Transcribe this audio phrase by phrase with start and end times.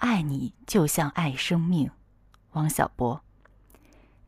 [0.00, 1.90] 爱你就像爱生命，
[2.52, 3.22] 王小波。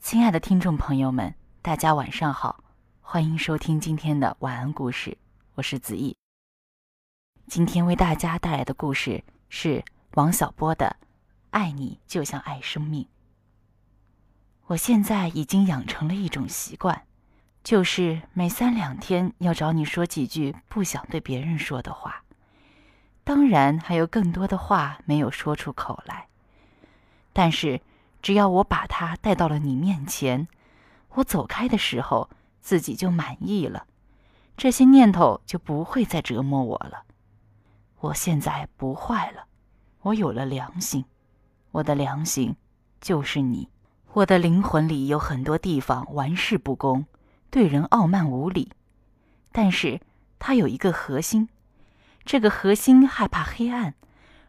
[0.01, 2.63] 亲爱的听众朋友们，大家晚上好，
[3.01, 5.17] 欢迎收听今天的晚安故事，
[5.55, 6.15] 我是子毅。
[7.47, 9.83] 今天为大家带来的故事是
[10.13, 10.95] 王小波的
[11.53, 13.05] 《爱你就像爱生命》。
[14.67, 17.07] 我现在已经养成了一种习惯，
[17.65, 22.22] 就是每三两天要找你说几句不想对别人说的话。
[23.25, 26.27] 当然还有更多的话没有说出口来，
[27.33, 27.81] 但是
[28.21, 30.49] 只要我把它带到了你面前，
[31.11, 32.29] 我走开的时候
[32.61, 33.87] 自己就满意了，
[34.57, 37.05] 这些念头就不会再折磨我了。
[38.01, 39.45] 我现在不坏了，
[40.01, 41.05] 我有了良心，
[41.71, 42.57] 我的良心
[43.01, 43.69] 就是你。
[44.15, 47.07] 我的灵魂里有很多地方玩世不恭，
[47.51, 48.73] 对人傲慢无礼，
[49.53, 50.01] 但是
[50.39, 51.49] 它有一个核心。
[52.25, 53.95] 这个核心害怕黑暗，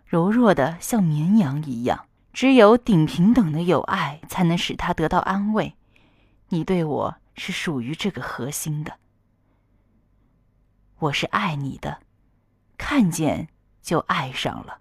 [0.06, 2.08] 柔弱的像绵羊一样。
[2.32, 5.76] 只有顶平等的友爱，才能使他得到安慰。
[6.50, 8.98] 你对我是属于这个核心的，
[10.98, 12.00] 我是爱你的，
[12.76, 13.50] 看见
[13.84, 14.80] 就爱上了。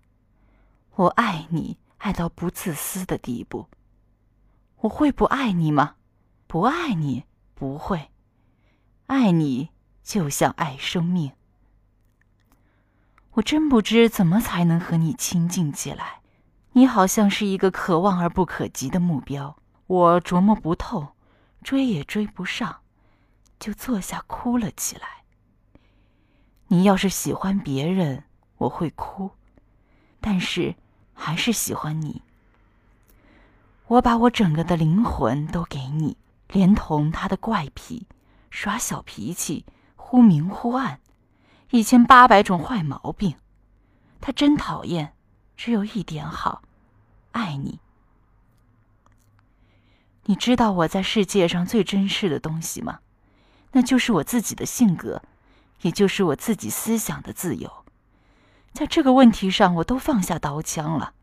[0.94, 3.68] 我爱你，爱到不自私的地步。
[4.78, 5.96] 我会不爱你吗？
[6.46, 8.10] 不爱你，不会。
[9.08, 9.68] 爱你，
[10.02, 11.32] 就像爱生命。
[13.34, 16.20] 我真不知怎么才能和你亲近起来，
[16.72, 21.14] 你好像是一个可望而不可及的目标，我琢磨不透，
[21.62, 22.80] 追也追不上，
[23.58, 25.24] 就坐下哭了起来。
[26.69, 28.24] 你要是喜欢别人，
[28.58, 29.30] 我会哭，
[30.20, 30.74] 但是
[31.14, 32.20] 还是喜欢你。
[33.86, 38.06] 我把我整个的灵魂都给你，连同他的怪癖，
[38.50, 39.64] 耍小脾气，
[39.96, 40.98] 忽明忽暗。
[41.74, 43.34] 一千八百种坏毛病，
[44.20, 45.14] 他真讨厌。
[45.56, 46.60] 只有一点好，
[47.30, 47.80] 爱你。
[50.24, 52.98] 你知道我在世界上最珍视的东西吗？
[53.70, 55.22] 那就是我自己的性格，
[55.80, 57.72] 也就是我自己思想的自由。
[58.74, 61.14] 在这个问题上，我都放下刀枪了。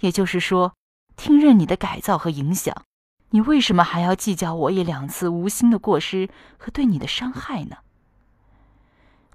[0.00, 0.74] 也就是说，
[1.16, 2.84] 听任你的改造和影响。
[3.30, 6.28] 你为什么还要计较我一两次无心的过失
[6.58, 7.78] 和对你的伤害呢？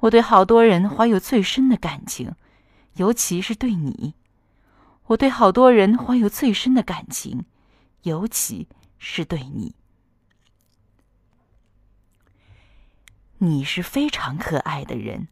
[0.03, 2.35] 我对好多人怀有最深的感情，
[2.95, 4.15] 尤其是对你。
[5.05, 7.45] 我对好多人怀有最深的感情，
[8.01, 9.75] 尤其是对你。
[13.37, 15.29] 你是非常可爱的人，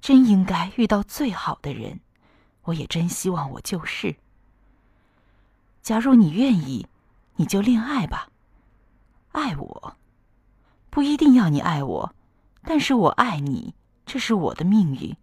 [0.00, 1.98] 真应该遇到最好的人。
[2.66, 4.14] 我也真希望我就是。
[5.82, 6.86] 假如你愿意，
[7.34, 8.28] 你就恋爱吧，
[9.32, 9.96] 爱我，
[10.88, 12.14] 不一定要你爱我，
[12.62, 13.74] 但是我爱你。
[14.06, 15.16] 这是我的命运。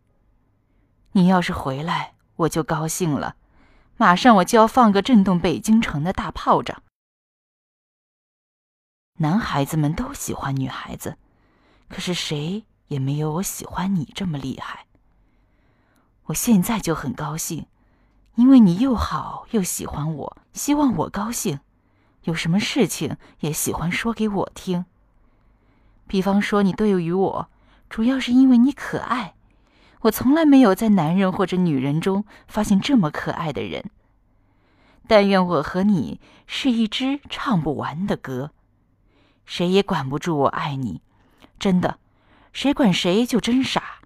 [1.14, 3.36] 你要是回来，我就高兴了。
[3.98, 6.82] 马上我就要放个震动北京城的大炮仗。
[9.18, 11.18] 男孩子们都喜欢女孩子，
[11.90, 14.88] 可是谁也没有我喜欢你这么厉害。
[16.26, 17.68] 我现在就很高兴，
[18.36, 21.60] 因为你又好又喜欢我，希望我高兴。
[22.24, 24.86] 有什么事情也喜欢说给我听。
[26.08, 27.50] 比方说，你对于我。
[27.92, 29.34] 主要是因为你可爱，
[30.04, 33.92] 我从来没有在男人或者女人中发现这么可爱的人。
[35.10, 38.52] 但愿我和你是一支唱不完的歌，
[39.46, 41.02] 谁也管不住我爱你，
[41.60, 42.00] 真的，
[42.54, 44.00] 谁管谁就真傻。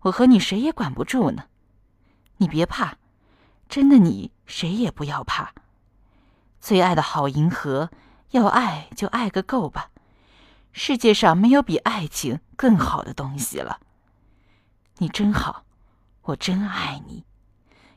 [0.00, 1.44] 我和你谁也管不住呢，
[2.36, 2.98] 你别怕，
[3.70, 5.54] 真的，你谁也不要怕。
[6.60, 7.88] 最爱的好银河，
[8.32, 9.88] 要爱就爱个够吧。
[10.72, 13.80] 世界上没有比爱情更好的东西了。
[14.98, 15.64] 你真好，
[16.20, 17.24] 我真爱你。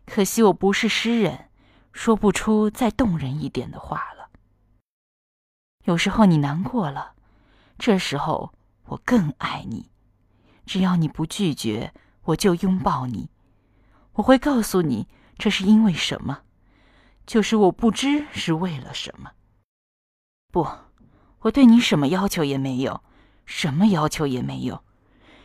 [0.05, 1.49] 可惜我不是诗人，
[1.91, 4.29] 说不出再动人一点的话了。
[5.83, 7.13] 有时候你难过了，
[7.77, 8.53] 这时候
[8.85, 9.91] 我更爱你。
[10.65, 13.29] 只要你不拒绝，我就拥抱你。
[14.13, 16.43] 我会告诉你这是因为什么，
[17.27, 19.33] 就是我不知是为了什么。
[20.53, 20.65] 不。
[21.39, 23.03] 我对你什么要求也没有，
[23.45, 24.83] 什么要求也没有，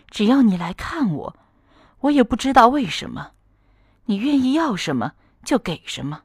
[0.09, 1.37] 只要你来看我，
[2.00, 3.33] 我也不知道为什么，
[4.05, 5.12] 你愿意要什么
[5.45, 6.23] 就给什么，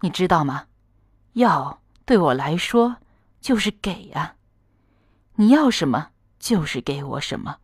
[0.00, 0.66] 你知道吗？
[1.34, 2.96] 要对我来说
[3.40, 4.36] 就是给啊，
[5.36, 7.56] 你要什么就是给我什么，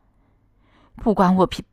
[0.96, 1.64] 不管我平，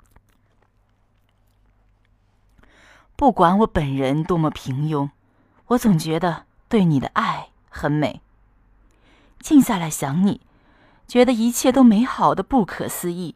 [3.16, 5.10] 不管我本人多么平庸，
[5.68, 8.22] 我总觉得对你的爱很美。
[9.40, 10.42] 静下来想你，
[11.08, 13.36] 觉得一切都美好的不可思议。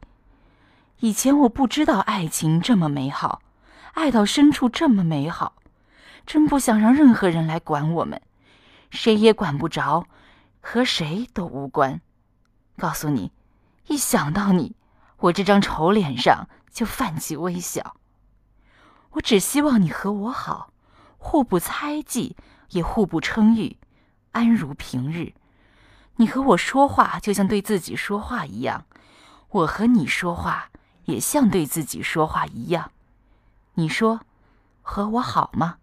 [1.00, 3.42] 以前我不知道爱情这么美好，
[3.94, 5.56] 爱到深处这么美好，
[6.25, 8.21] 真不想让任何人来管我们，
[8.89, 10.06] 谁也管不着，
[10.60, 12.01] 和谁都无关。
[12.77, 13.31] 告诉你，
[13.88, 14.75] 一想到你，
[15.18, 17.95] 我这张丑脸上就泛起微笑。
[19.12, 20.72] 我只希望你和我好，
[21.18, 22.36] 互不猜忌，
[22.72, 23.77] 也互不称誉，
[24.33, 25.33] 安如平日。
[26.19, 28.81] 你和我说话，就像对自己说话一样；
[29.51, 30.69] 我和你说话，
[31.06, 32.92] 也像对自己说话一样。
[33.75, 34.19] 你说，
[34.81, 35.77] 和我好吗？